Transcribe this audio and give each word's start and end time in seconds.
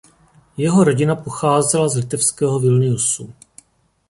Jeho 0.57 0.83
rodina 0.83 1.15
pocházela 1.15 1.87
z 1.89 1.95
litevského 1.95 2.59
Vilniusu. 2.59 3.33